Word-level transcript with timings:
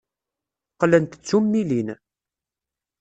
Qqlent 0.73 1.11
d 1.19 1.21
tummilin. 1.27 1.89